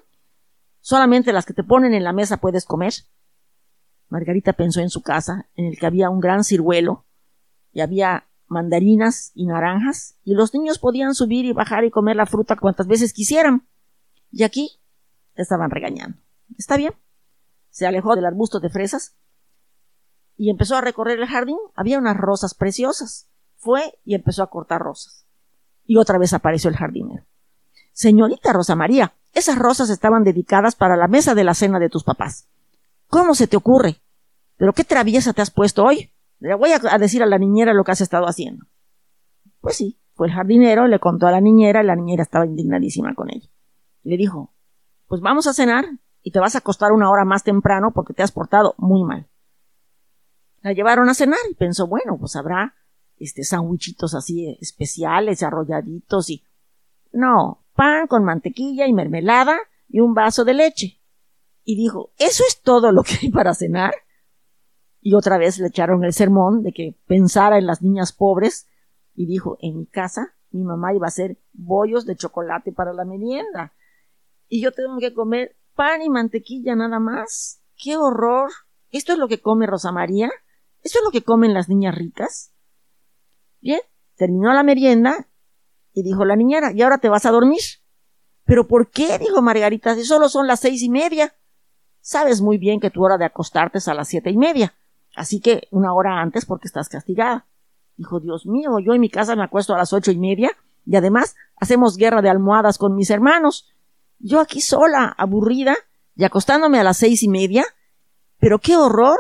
Solamente 0.82 1.34
las 1.34 1.46
que 1.46 1.54
te 1.54 1.64
ponen 1.64 1.94
en 1.94 2.04
la 2.04 2.14
mesa 2.14 2.38
puedes 2.38 2.66
comer. 2.66 2.94
Margarita 4.10 4.54
pensó 4.54 4.82
en 4.82 4.89
su 4.89 5.01
casa, 5.01 5.50
en 5.56 5.66
el 5.66 5.78
que 5.78 5.86
había 5.86 6.10
un 6.10 6.20
gran 6.20 6.44
ciruelo, 6.44 7.06
y 7.72 7.82
había 7.82 8.28
mandarinas 8.48 9.32
y 9.36 9.46
naranjas, 9.46 10.18
y 10.24 10.34
los 10.34 10.54
niños 10.54 10.80
podían 10.80 11.13
subir 11.13 11.46
y 11.46 11.54
bajar 11.54 11.86
y 11.86 11.92
comer 11.92 12.16
la 12.16 12.25
fruta 12.25 12.56
cuantas 12.56 12.88
veces 12.88 13.13
quisieran. 13.13 13.68
Y 14.32 14.44
aquí 14.44 14.82
estaban 15.36 15.70
regañando. 15.70 16.18
Está 16.58 16.78
bien. 16.78 16.94
Se 17.70 17.86
alejó 17.86 18.16
del 18.16 18.25
arbusto 18.25 18.60
de 18.60 18.70
fresas 18.70 19.16
y 20.36 20.50
empezó 20.50 20.75
a 20.75 20.82
recorrer 20.82 21.20
el 21.20 21.28
jardín. 21.28 21.58
Había 21.75 22.00
unas 22.00 22.18
rosas 22.18 22.54
preciosas. 22.54 23.30
Fue 23.58 24.00
y 24.04 24.16
empezó 24.16 24.42
a 24.42 24.50
cortar 24.50 24.82
rosas. 24.82 25.25
Y 25.86 25.98
otra 25.98 26.18
vez 26.18 26.34
apareció 26.34 26.70
el 26.70 26.78
jardinero. 26.78 27.25
Señorita 27.92 28.54
Rosa 28.54 28.75
María, 28.75 29.16
esas 29.34 29.58
rosas 29.58 29.89
estaban 29.89 30.24
dedicadas 30.24 30.75
para 30.75 30.96
la 30.96 31.08
mesa 31.08 31.36
de 31.36 31.44
la 31.44 31.54
cena 31.54 31.80
de 31.80 31.89
tus 31.89 32.04
papás. 32.04 32.48
¿Cómo 33.10 33.34
se 33.34 33.48
te 33.48 33.58
ocurre? 33.58 33.98
¿Pero 34.56 34.74
qué 34.74 34.84
traviesa 34.84 35.34
te 35.34 35.42
has 35.42 35.51
puesto 35.51 35.84
hoy? 35.84 36.12
Le 36.39 36.54
voy 36.54 36.72
a 36.72 36.98
decir 37.00 37.24
a 37.24 37.25
la 37.25 37.39
niñera 37.39 37.74
lo 37.74 37.84
que 37.84 37.92
has 37.92 38.01
estado 38.01 38.28
haciendo. 38.28 38.66
Pues 39.62 39.75
sí, 39.75 40.00
fue 40.13 40.28
el 40.28 40.34
jardinero, 40.34 40.88
le 40.88 41.00
contó 41.00 41.28
a 41.28 41.32
la 41.32 41.42
niñera 41.42 41.82
y 41.82 41.88
la 41.88 41.96
niñera 41.96 42.24
estaba 42.24 42.46
indignadísima 42.46 43.16
con 43.16 43.32
ella. 43.32 43.50
Le 44.04 44.16
dijo, 44.16 44.54
pues 45.08 45.22
vamos 45.22 45.48
a 45.48 45.54
cenar 45.54 45.86
y 46.22 46.32
te 46.32 46.39
vas 46.39 46.54
a 46.54 46.60
acostar 46.60 46.92
una 46.92 47.10
hora 47.10 47.25
más 47.25 47.44
temprano 47.44 47.92
porque 47.94 48.13
te 48.13 48.22
has 48.22 48.32
portado 48.32 48.75
muy 48.78 49.04
mal. 49.04 49.28
La 50.62 50.74
llevaron 50.74 51.10
a 51.10 51.16
cenar 51.16 51.39
y 51.50 51.56
pensó, 51.56 51.88
bueno, 51.88 52.18
pues 52.20 52.36
habrá 52.36 52.75
este, 53.18 53.44
sandwichitos 53.44 54.13
así 54.13 54.56
especiales, 54.62 55.42
arrolladitos 55.42 56.30
y... 56.30 56.44
No, 57.12 57.66
pan 57.74 58.06
con 58.06 58.24
mantequilla 58.24 58.86
y 58.86 58.94
mermelada 58.94 59.58
y 59.88 60.00
un 60.00 60.13
vaso 60.13 60.46
de 60.46 60.54
leche. 60.54 60.99
Y 61.70 61.76
dijo, 61.76 62.12
¿eso 62.18 62.44
es 62.48 62.64
todo 62.64 62.92
lo 62.92 63.04
que 63.04 63.20
hay 63.22 63.30
para 63.30 63.54
cenar? 63.54 63.94
Y 65.02 65.14
otra 65.14 65.38
vez 65.38 65.60
le 65.60 65.68
echaron 65.68 66.04
el 66.04 66.14
sermón 66.14 66.64
de 66.64 66.72
que 66.72 66.96
pensara 67.06 67.60
en 67.60 67.68
las 67.68 67.84
niñas 67.84 68.12
pobres 68.12 68.68
y 69.14 69.28
dijo, 69.28 69.60
en 69.62 69.78
mi 69.78 69.86
casa 69.86 70.36
mi 70.50 70.64
mamá 70.64 70.96
iba 70.96 71.06
a 71.06 71.10
hacer 71.10 71.38
bollos 71.54 72.08
de 72.08 72.16
chocolate 72.16 72.72
para 72.72 72.92
la 72.92 73.06
merienda. 73.06 73.76
Y 74.48 74.64
yo 74.64 74.72
tengo 74.72 74.98
que 74.98 75.14
comer 75.14 75.58
pan 75.76 76.02
y 76.02 76.10
mantequilla 76.10 76.76
nada 76.76 76.98
más. 76.98 77.62
¡Qué 77.78 77.98
horror! 77.98 78.50
¿Esto 78.90 79.14
es 79.14 79.20
lo 79.20 79.28
que 79.28 79.40
come 79.40 79.68
Rosa 79.68 79.92
María? 79.92 80.32
¿Esto 80.82 80.98
es 80.98 81.06
lo 81.06 81.12
que 81.12 81.22
comen 81.22 81.54
las 81.54 81.70
niñas 81.70 81.94
ricas? 81.94 82.52
Bien, 83.62 83.82
terminó 84.16 84.52
la 84.54 84.64
merienda 84.64 85.28
y 85.94 86.02
dijo 86.02 86.26
la 86.26 86.36
niñera, 86.36 86.72
¿y 86.74 86.82
ahora 86.82 86.98
te 86.98 87.10
vas 87.10 87.28
a 87.28 87.32
dormir? 87.32 87.62
¿Pero 88.44 88.68
por 88.68 88.90
qué? 88.90 89.20
dijo 89.20 89.44
Margarita, 89.44 89.94
si 89.94 90.04
solo 90.04 90.30
son 90.30 90.48
las 90.48 90.62
seis 90.62 90.82
y 90.82 90.90
media. 90.90 91.36
Sabes 92.10 92.42
muy 92.42 92.58
bien 92.58 92.80
que 92.80 92.89
tu 92.89 93.06
hora 93.06 93.20
de 93.20 93.25
acostarte 93.25 93.78
es 93.78 93.88
a 93.88 93.94
las 93.94 94.08
siete 94.08 94.32
y 94.32 94.36
media, 94.36 94.74
así 95.16 95.39
que 95.39 95.68
una 95.70 95.94
hora 95.94 96.20
antes 96.20 96.44
porque 96.44 96.68
estás 96.68 96.89
castigada. 96.89 97.46
Dijo, 97.98 98.20
Dios 98.20 98.48
mío, 98.48 98.80
yo 98.80 98.96
en 98.96 99.01
mi 99.01 99.12
casa 99.12 99.36
me 99.36 99.44
acuesto 99.44 99.75
a 99.75 99.78
las 99.78 99.94
ocho 99.94 100.10
y 100.10 100.18
media 100.18 100.50
y 100.88 100.96
además 100.96 101.36
hacemos 101.58 101.98
guerra 101.98 102.24
de 102.24 102.32
almohadas 102.32 102.80
con 102.80 102.96
mis 102.96 103.12
hermanos. 103.12 103.70
Yo 104.18 104.39
aquí 104.39 104.60
sola, 104.60 105.13
aburrida, 105.20 105.75
y 106.16 106.24
acostándome 106.24 106.80
a 106.80 106.84
las 106.84 106.98
seis 106.98 107.22
y 107.22 107.28
media. 107.28 107.63
Pero 108.39 108.58
qué 108.58 108.75
horror. 108.75 109.20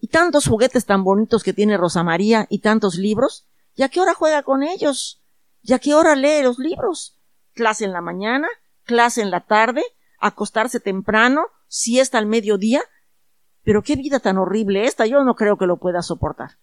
Y 0.00 0.08
tantos 0.08 0.48
juguetes 0.48 0.86
tan 0.86 1.04
bonitos 1.04 1.42
que 1.42 1.52
tiene 1.52 1.76
Rosa 1.76 2.02
María 2.02 2.46
y 2.48 2.60
tantos 2.60 2.94
libros. 2.94 3.46
¿Y 3.74 3.82
a 3.82 3.90
qué 3.90 4.00
hora 4.00 4.14
juega 4.14 4.42
con 4.42 4.62
ellos? 4.62 5.22
¿Y 5.60 5.74
a 5.74 5.78
qué 5.78 5.92
hora 5.92 6.16
lee 6.16 6.42
los 6.42 6.58
libros? 6.58 7.18
Clase 7.52 7.84
en 7.84 7.92
la 7.92 8.00
mañana, 8.00 8.48
clase 8.84 9.20
en 9.20 9.30
la 9.30 9.40
tarde, 9.40 9.82
acostarse 10.18 10.80
temprano, 10.80 11.48
siesta 11.68 12.18
al 12.18 12.26
mediodía. 12.26 12.82
Pero 13.62 13.82
qué 13.82 13.96
vida 13.96 14.20
tan 14.20 14.38
horrible 14.38 14.84
esta, 14.84 15.06
yo 15.06 15.24
no 15.24 15.34
creo 15.34 15.56
que 15.56 15.66
lo 15.66 15.78
pueda 15.78 16.02
soportar 16.02 16.58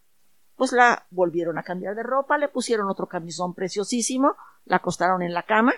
pues 0.55 0.71
la 0.71 1.07
volvieron 1.09 1.57
a 1.57 1.63
cambiar 1.63 1.95
de 1.95 2.03
ropa, 2.03 2.37
le 2.37 2.47
pusieron 2.47 2.89
otro 2.89 3.07
camisón 3.07 3.53
preciosísimo, 3.53 4.35
la 4.65 4.77
acostaron 4.77 5.21
en 5.21 5.33
la 5.33 5.43
cama 5.43 5.73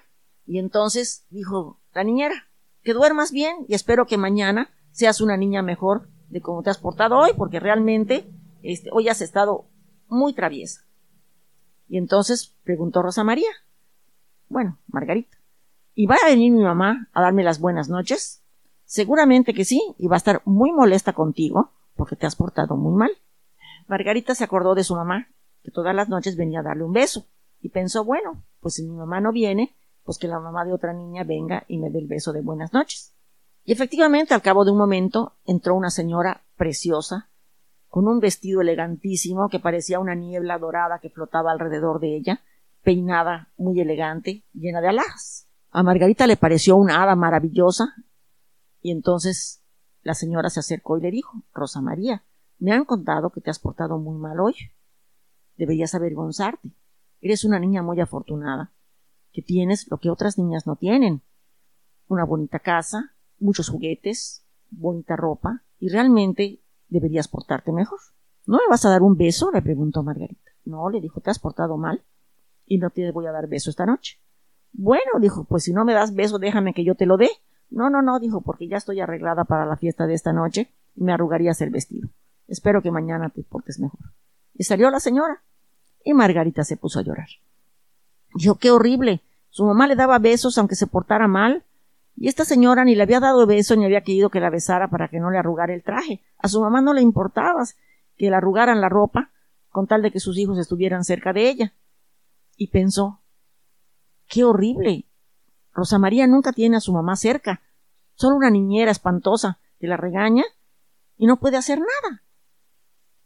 y 0.46 0.60
entonces 0.60 1.26
dijo 1.30 1.80
la 1.94 2.04
niñera, 2.04 2.36
que 2.84 2.94
duermas 2.94 3.32
bien 3.32 3.66
y 3.68 3.74
espero 3.74 4.06
que 4.06 4.18
mañana 4.18 4.70
seas 4.92 5.22
una 5.22 5.38
niña 5.38 5.62
mejor 5.62 6.08
de 6.30 6.42
cómo 6.42 6.62
te 6.62 6.70
has 6.70 6.78
portado 6.78 7.18
hoy, 7.18 7.32
porque 7.36 7.60
realmente 7.60 8.30
este, 8.62 8.90
hoy 8.92 9.10
has 9.10 9.22
estado 9.22 9.66
muy 10.08 10.34
traviesa. 10.34 10.82
Y 11.88 11.98
entonces 11.98 12.56
preguntó 12.64 13.02
Rosa 13.02 13.24
María, 13.24 13.50
bueno, 14.50 14.78
Margarita, 14.88 15.38
¿y 15.94 16.06
va 16.06 16.16
a 16.24 16.30
venir 16.30 16.52
mi 16.52 16.62
mamá 16.62 17.10
a 17.14 17.22
darme 17.22 17.44
las 17.44 17.60
buenas 17.60 17.90
noches? 17.90 18.44
Seguramente 18.86 19.54
que 19.54 19.66
sí, 19.66 19.82
y 19.98 20.08
va 20.08 20.16
a 20.16 20.18
estar 20.18 20.42
muy 20.46 20.72
molesta 20.72 21.14
contigo 21.14 21.72
porque 21.96 22.16
te 22.16 22.26
has 22.26 22.36
portado 22.36 22.76
muy 22.76 22.94
mal. 22.94 23.12
Margarita 23.88 24.36
se 24.36 24.44
acordó 24.44 24.76
de 24.76 24.84
su 24.84 24.96
mamá, 24.96 25.28
que 25.64 25.72
todas 25.72 25.96
las 25.96 26.10
noches 26.10 26.38
venía 26.38 26.60
a 26.60 26.64
darle 26.64 26.84
un 26.84 26.94
beso, 26.94 27.26
y 27.62 27.70
pensó, 27.70 28.04
bueno, 28.04 28.44
pues 28.60 28.76
si 28.76 28.84
mi 28.84 28.96
mamá 28.96 29.22
no 29.22 29.32
viene, 29.32 29.76
pues 30.04 30.18
que 30.18 30.28
la 30.28 30.40
mamá 30.40 30.66
de 30.66 30.74
otra 30.74 30.94
niña 30.94 31.24
venga 31.24 31.64
y 31.68 31.78
me 31.78 31.90
dé 31.90 32.00
el 32.00 32.08
beso 32.08 32.32
de 32.32 32.42
buenas 32.42 32.74
noches. 32.74 33.14
Y 33.64 33.72
efectivamente, 33.72 34.34
al 34.34 34.44
cabo 34.44 34.64
de 34.64 34.72
un 34.72 34.78
momento, 34.78 35.34
entró 35.46 35.76
una 35.76 35.90
señora 35.90 36.44
preciosa, 36.56 37.30
con 37.88 38.08
un 38.08 38.20
vestido 38.20 38.62
elegantísimo 38.62 39.50
que 39.50 39.60
parecía 39.60 40.00
una 40.00 40.16
niebla 40.16 40.60
dorada 40.60 41.00
que 41.00 41.10
flotaba 41.10 41.52
alrededor 41.52 42.00
de 42.00 42.16
ella, 42.16 42.42
peinada, 42.84 43.50
muy 43.58 43.80
elegante, 43.80 44.44
llena 44.54 44.82
de 44.82 44.90
alhajas. 44.90 45.48
A 45.72 45.82
Margarita 45.82 46.28
le 46.28 46.38
pareció 46.38 46.76
una 46.76 47.02
hada 47.02 47.16
maravillosa, 47.16 47.96
y 48.86 48.92
entonces 48.92 49.64
la 50.04 50.14
señora 50.14 50.52
se 50.52 50.60
acercó 50.60 51.00
y 51.00 51.02
le 51.02 51.10
dijo 51.10 51.42
Rosa 51.56 51.82
María, 51.82 52.24
me 52.60 52.72
han 52.72 52.86
contado 52.86 53.32
que 53.32 53.42
te 53.42 53.50
has 53.50 53.58
portado 53.58 53.98
muy 53.98 54.16
mal 54.20 54.40
hoy. 54.40 54.54
Deberías 55.58 55.96
avergonzarte. 55.96 56.70
Eres 57.20 57.46
una 57.46 57.58
niña 57.58 57.82
muy 57.82 58.00
afortunada, 58.00 58.74
que 59.32 59.42
tienes 59.42 59.90
lo 59.90 59.98
que 59.98 60.12
otras 60.12 60.38
niñas 60.38 60.68
no 60.68 60.76
tienen. 60.76 61.24
Una 62.08 62.26
bonita 62.26 62.60
casa, 62.60 63.16
muchos 63.40 63.70
juguetes, 63.70 64.46
bonita 64.70 65.16
ropa, 65.16 65.64
y 65.80 65.90
realmente 65.90 66.62
deberías 66.88 67.28
portarte 67.28 67.72
mejor. 67.72 67.98
¿No 68.46 68.58
me 68.58 68.70
vas 68.70 68.86
a 68.86 68.92
dar 68.92 69.02
un 69.02 69.18
beso? 69.18 69.50
le 69.50 69.64
preguntó 69.64 70.04
Margarita. 70.04 70.52
No, 70.64 70.92
le 70.92 71.02
dijo, 71.02 71.22
te 71.22 71.32
has 71.32 71.40
portado 71.40 71.76
mal 71.78 72.06
y 72.68 72.78
no 72.78 72.92
te 72.92 73.12
voy 73.12 73.26
a 73.26 73.32
dar 73.32 73.48
beso 73.48 73.72
esta 73.72 73.88
noche. 73.88 74.20
Bueno, 74.74 75.20
dijo, 75.20 75.46
pues 75.46 75.64
si 75.64 75.74
no 75.74 75.86
me 75.86 75.94
das 75.94 76.14
beso, 76.14 76.38
déjame 76.38 76.76
que 76.76 76.86
yo 76.86 76.94
te 76.94 77.08
lo 77.08 77.18
dé. 77.18 77.32
No, 77.70 77.90
no, 77.90 78.02
no, 78.02 78.20
dijo, 78.20 78.42
porque 78.42 78.68
ya 78.68 78.78
estoy 78.78 79.00
arreglada 79.00 79.44
para 79.44 79.66
la 79.66 79.78
fiesta 79.78 80.08
de 80.08 80.14
esta 80.14 80.34
noche 80.34 80.72
y 80.96 81.04
me 81.04 81.14
arrugarías 81.14 81.62
el 81.62 81.72
vestido. 81.72 82.10
Espero 82.48 82.82
que 82.82 82.92
mañana 82.92 83.30
te 83.30 83.44
portes 83.44 83.80
mejor. 83.80 84.00
Y 84.54 84.64
salió 84.64 84.90
la 84.90 85.00
señora. 85.00 85.42
Y 86.04 86.14
Margarita 86.14 86.64
se 86.64 86.78
puso 86.78 87.00
a 87.00 87.02
llorar. 87.02 87.28
Dijo, 88.36 88.56
qué 88.56 88.72
horrible. 88.72 89.22
Su 89.50 89.66
mamá 89.66 89.88
le 89.88 89.96
daba 89.96 90.20
besos 90.20 90.58
aunque 90.58 90.76
se 90.76 90.88
portara 90.88 91.28
mal. 91.28 91.64
Y 92.16 92.28
esta 92.28 92.46
señora 92.46 92.86
ni 92.86 92.96
le 92.96 93.04
había 93.04 93.20
dado 93.20 93.46
beso 93.46 93.76
ni 93.76 93.86
había 93.86 94.02
querido 94.02 94.30
que 94.30 94.40
la 94.40 94.50
besara 94.50 94.90
para 94.90 95.08
que 95.08 95.20
no 95.20 95.32
le 95.32 95.38
arrugara 95.38 95.74
el 95.74 95.84
traje. 95.84 96.22
A 96.38 96.48
su 96.48 96.62
mamá 96.62 96.82
no 96.82 96.94
le 96.94 97.02
importaba 97.02 97.64
que 98.16 98.30
le 98.30 98.36
arrugaran 98.36 98.80
la 98.80 98.90
ropa 98.90 99.32
con 99.70 99.88
tal 99.88 100.02
de 100.02 100.12
que 100.12 100.20
sus 100.20 100.38
hijos 100.38 100.58
estuvieran 100.58 101.04
cerca 101.04 101.34
de 101.34 101.50
ella. 101.50 101.74
Y 102.56 102.68
pensó, 102.68 103.22
qué 104.28 104.44
horrible. 104.44 105.06
Rosa 105.76 106.00
María 106.00 106.26
nunca 106.26 106.54
tiene 106.54 106.78
a 106.78 106.80
su 106.80 106.94
mamá 106.94 107.18
cerca. 107.18 107.62
Solo 108.16 108.38
una 108.38 108.50
niñera 108.50 108.92
espantosa 108.92 109.60
que 109.78 109.88
la 109.88 109.98
regaña 109.98 110.46
y 111.18 111.28
no 111.28 111.38
puede 111.38 111.58
hacer 111.58 111.80
nada. 111.80 112.24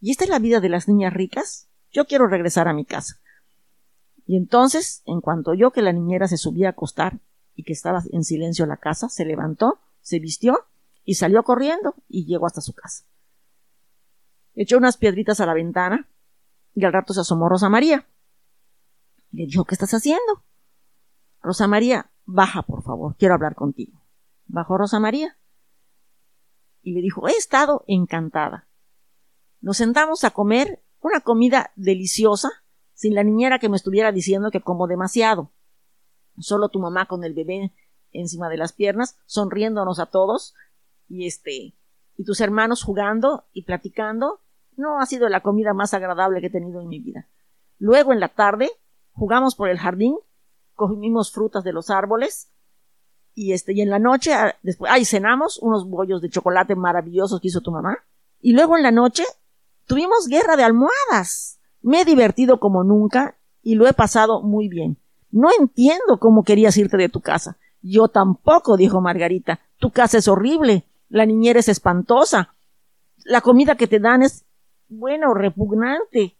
¿Y 0.00 0.10
esta 0.10 0.24
es 0.24 0.30
la 0.30 0.40
vida 0.40 0.60
de 0.60 0.68
las 0.68 0.88
niñas 0.88 1.14
ricas? 1.14 1.68
Yo 1.92 2.06
quiero 2.06 2.26
regresar 2.26 2.66
a 2.66 2.74
mi 2.74 2.84
casa. 2.84 3.20
Y 4.26 4.36
entonces, 4.36 5.02
en 5.06 5.20
cuanto 5.20 5.52
oyó 5.52 5.70
que 5.70 5.82
la 5.82 5.92
niñera 5.92 6.26
se 6.26 6.36
subía 6.36 6.68
a 6.68 6.70
acostar 6.70 7.20
y 7.54 7.62
que 7.62 7.72
estaba 7.72 8.02
en 8.10 8.24
silencio 8.24 8.66
la 8.66 8.78
casa, 8.78 9.08
se 9.08 9.24
levantó, 9.24 9.80
se 10.00 10.18
vistió 10.18 10.66
y 11.04 11.14
salió 11.14 11.44
corriendo 11.44 11.94
y 12.08 12.26
llegó 12.26 12.46
hasta 12.46 12.60
su 12.60 12.72
casa. 12.72 13.04
Echó 14.54 14.76
unas 14.76 14.96
piedritas 14.96 15.40
a 15.40 15.46
la 15.46 15.54
ventana 15.54 16.08
y 16.74 16.84
al 16.84 16.92
rato 16.92 17.14
se 17.14 17.20
asomó 17.20 17.48
Rosa 17.48 17.68
María. 17.68 18.08
Le 19.30 19.46
dijo, 19.46 19.64
¿qué 19.64 19.74
estás 19.74 19.94
haciendo? 19.94 20.44
Rosa 21.42 21.66
María, 21.66 22.09
baja, 22.30 22.62
por 22.62 22.82
favor, 22.82 23.16
quiero 23.18 23.34
hablar 23.34 23.54
contigo. 23.54 24.00
Bajó 24.46 24.78
Rosa 24.78 25.00
María 25.00 25.38
y 26.82 26.92
le 26.92 27.02
dijo, 27.02 27.28
he 27.28 27.32
estado 27.32 27.84
encantada. 27.86 28.68
Nos 29.60 29.76
sentamos 29.76 30.24
a 30.24 30.30
comer 30.30 30.82
una 31.00 31.20
comida 31.20 31.72
deliciosa, 31.76 32.50
sin 32.94 33.14
la 33.14 33.24
niñera 33.24 33.58
que 33.58 33.68
me 33.68 33.76
estuviera 33.76 34.12
diciendo 34.12 34.50
que 34.50 34.60
como 34.60 34.86
demasiado. 34.86 35.52
Solo 36.38 36.68
tu 36.68 36.78
mamá 36.78 37.06
con 37.06 37.24
el 37.24 37.34
bebé 37.34 37.74
encima 38.12 38.48
de 38.48 38.56
las 38.56 38.72
piernas, 38.72 39.18
sonriéndonos 39.26 39.98
a 39.98 40.06
todos, 40.06 40.54
y 41.08 41.26
este, 41.26 41.74
y 42.16 42.24
tus 42.24 42.40
hermanos 42.40 42.82
jugando 42.82 43.46
y 43.52 43.64
platicando. 43.64 44.40
No 44.76 45.00
ha 45.00 45.06
sido 45.06 45.28
la 45.28 45.42
comida 45.42 45.74
más 45.74 45.94
agradable 45.94 46.40
que 46.40 46.46
he 46.46 46.50
tenido 46.50 46.80
en 46.80 46.88
mi 46.88 47.00
vida. 47.00 47.28
Luego 47.78 48.12
en 48.12 48.20
la 48.20 48.28
tarde 48.28 48.70
jugamos 49.12 49.54
por 49.54 49.68
el 49.68 49.78
jardín, 49.78 50.16
comimos 50.88 51.32
frutas 51.32 51.62
de 51.62 51.72
los 51.72 51.90
árboles, 51.90 52.50
y 53.34 53.52
este, 53.52 53.72
y 53.72 53.80
en 53.80 53.90
la 53.90 53.98
noche, 53.98 54.32
ah, 54.34 54.54
después, 54.62 54.90
ay, 54.92 55.04
cenamos 55.04 55.58
unos 55.58 55.88
bollos 55.88 56.20
de 56.20 56.30
chocolate 56.30 56.74
maravillosos 56.74 57.40
que 57.40 57.48
hizo 57.48 57.60
tu 57.60 57.70
mamá. 57.70 57.98
Y 58.40 58.52
luego 58.54 58.76
en 58.76 58.82
la 58.82 58.90
noche 58.90 59.24
Tuvimos 59.90 60.28
guerra 60.28 60.54
de 60.56 60.62
almohadas. 60.62 61.58
Me 61.82 62.02
he 62.02 62.04
divertido 62.04 62.60
como 62.60 62.84
nunca 62.84 63.36
y 63.60 63.74
lo 63.74 63.88
he 63.88 63.92
pasado 63.92 64.40
muy 64.40 64.68
bien. 64.68 64.98
No 65.32 65.48
entiendo 65.58 66.20
cómo 66.20 66.44
querías 66.44 66.76
irte 66.76 66.96
de 66.96 67.08
tu 67.08 67.20
casa. 67.20 67.56
Yo 67.82 68.06
tampoco, 68.06 68.76
dijo 68.76 69.00
Margarita. 69.00 69.58
Tu 69.78 69.90
casa 69.90 70.18
es 70.18 70.28
horrible. 70.28 70.84
La 71.08 71.26
niñera 71.26 71.58
es 71.58 71.68
espantosa. 71.68 72.54
La 73.24 73.40
comida 73.40 73.74
que 73.74 73.88
te 73.88 73.98
dan 73.98 74.22
es, 74.22 74.44
bueno, 74.86 75.34
repugnante. 75.34 76.36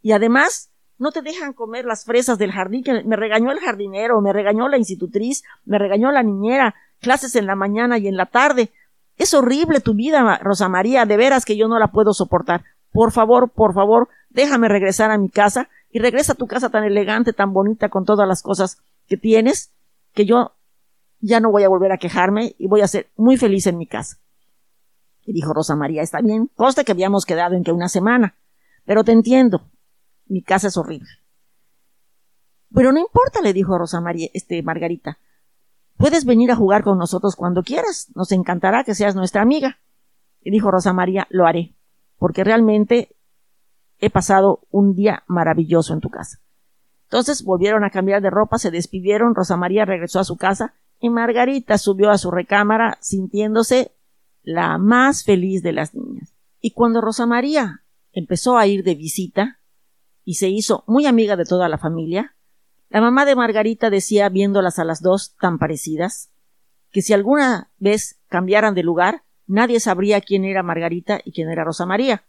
Y 0.00 0.12
además, 0.12 0.70
no 0.98 1.12
te 1.12 1.22
dejan 1.22 1.52
comer 1.52 1.84
las 1.84 2.04
fresas 2.04 2.38
del 2.38 2.52
jardín, 2.52 2.82
que 2.82 3.04
me 3.04 3.16
regañó 3.16 3.52
el 3.52 3.60
jardinero, 3.60 4.20
me 4.20 4.32
regañó 4.32 4.68
la 4.68 4.78
institutriz, 4.78 5.42
me 5.64 5.78
regañó 5.78 6.10
la 6.10 6.22
niñera, 6.22 6.74
clases 7.00 7.36
en 7.36 7.46
la 7.46 7.54
mañana 7.54 7.98
y 7.98 8.08
en 8.08 8.16
la 8.16 8.26
tarde. 8.26 8.70
Es 9.16 9.34
horrible 9.34 9.80
tu 9.80 9.94
vida, 9.94 10.38
Rosa 10.42 10.68
María, 10.68 11.06
de 11.06 11.16
veras 11.16 11.44
que 11.44 11.56
yo 11.56 11.68
no 11.68 11.78
la 11.78 11.88
puedo 11.88 12.12
soportar 12.12 12.64
por 12.96 13.12
favor, 13.12 13.50
por 13.50 13.74
favor, 13.74 14.08
déjame 14.30 14.70
regresar 14.70 15.10
a 15.10 15.18
mi 15.18 15.28
casa 15.28 15.68
y 15.90 15.98
regresa 15.98 16.32
a 16.32 16.34
tu 16.34 16.46
casa 16.46 16.70
tan 16.70 16.82
elegante, 16.82 17.34
tan 17.34 17.52
bonita, 17.52 17.90
con 17.90 18.06
todas 18.06 18.26
las 18.26 18.42
cosas 18.42 18.78
que 19.06 19.18
tienes, 19.18 19.74
que 20.14 20.24
yo 20.24 20.52
ya 21.20 21.40
no 21.40 21.50
voy 21.50 21.64
a 21.64 21.68
volver 21.68 21.92
a 21.92 21.98
quejarme 21.98 22.54
y 22.56 22.68
voy 22.68 22.80
a 22.80 22.88
ser 22.88 23.10
muy 23.14 23.36
feliz 23.36 23.66
en 23.66 23.76
mi 23.76 23.86
casa. 23.86 24.16
Y 25.26 25.34
dijo 25.34 25.52
Rosa 25.52 25.76
María, 25.76 26.00
está 26.00 26.22
bien, 26.22 26.48
consta 26.54 26.84
que 26.84 26.92
habíamos 26.92 27.26
quedado 27.26 27.54
en 27.54 27.64
que 27.64 27.72
una 27.72 27.90
semana, 27.90 28.34
pero 28.86 29.04
te 29.04 29.12
entiendo. 29.12 29.68
Mi 30.26 30.42
casa 30.42 30.68
es 30.68 30.76
horrible. 30.76 31.08
Pero 32.74 32.92
no 32.92 33.00
importa, 33.00 33.40
le 33.40 33.52
dijo 33.52 33.78
Rosa 33.78 34.00
María, 34.00 34.28
este, 34.34 34.62
Margarita. 34.62 35.18
Puedes 35.96 36.24
venir 36.24 36.50
a 36.50 36.56
jugar 36.56 36.84
con 36.84 36.98
nosotros 36.98 37.36
cuando 37.36 37.62
quieras. 37.62 38.10
Nos 38.14 38.32
encantará 38.32 38.84
que 38.84 38.94
seas 38.94 39.14
nuestra 39.14 39.42
amiga. 39.42 39.78
Y 40.42 40.50
dijo 40.50 40.70
Rosa 40.70 40.92
María, 40.92 41.26
lo 41.30 41.46
haré, 41.46 41.74
porque 42.18 42.44
realmente 42.44 43.16
he 43.98 44.10
pasado 44.10 44.60
un 44.70 44.94
día 44.94 45.24
maravilloso 45.26 45.94
en 45.94 46.00
tu 46.00 46.10
casa. 46.10 46.40
Entonces 47.04 47.44
volvieron 47.44 47.84
a 47.84 47.90
cambiar 47.90 48.20
de 48.20 48.30
ropa, 48.30 48.58
se 48.58 48.70
despidieron, 48.70 49.34
Rosa 49.34 49.56
María 49.56 49.84
regresó 49.84 50.20
a 50.20 50.24
su 50.24 50.36
casa 50.36 50.74
y 51.00 51.08
Margarita 51.08 51.78
subió 51.78 52.10
a 52.10 52.18
su 52.18 52.30
recámara 52.30 52.98
sintiéndose 53.00 53.92
la 54.42 54.78
más 54.78 55.24
feliz 55.24 55.62
de 55.62 55.72
las 55.72 55.94
niñas. 55.94 56.34
Y 56.60 56.72
cuando 56.72 57.00
Rosa 57.00 57.26
María 57.26 57.82
empezó 58.12 58.58
a 58.58 58.66
ir 58.66 58.82
de 58.82 58.94
visita 58.94 59.60
y 60.26 60.34
se 60.34 60.48
hizo 60.48 60.82
muy 60.88 61.06
amiga 61.06 61.36
de 61.36 61.44
toda 61.44 61.68
la 61.68 61.78
familia, 61.78 62.34
la 62.90 63.00
mamá 63.00 63.24
de 63.24 63.36
Margarita 63.36 63.90
decía, 63.90 64.28
viéndolas 64.28 64.80
a 64.80 64.84
las 64.84 65.00
dos 65.00 65.36
tan 65.40 65.58
parecidas, 65.58 66.30
que 66.90 67.00
si 67.00 67.12
alguna 67.12 67.70
vez 67.78 68.18
cambiaran 68.26 68.74
de 68.74 68.82
lugar, 68.82 69.22
nadie 69.46 69.78
sabría 69.78 70.20
quién 70.20 70.44
era 70.44 70.64
Margarita 70.64 71.20
y 71.24 71.32
quién 71.32 71.48
era 71.48 71.64
Rosa 71.64 71.86
María. 71.86 72.24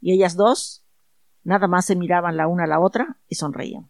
Y 0.00 0.12
ellas 0.12 0.36
dos 0.36 0.84
nada 1.44 1.68
más 1.68 1.86
se 1.86 1.94
miraban 1.94 2.36
la 2.36 2.48
una 2.48 2.64
a 2.64 2.66
la 2.66 2.80
otra 2.80 3.18
y 3.28 3.36
sonreían. 3.36 3.88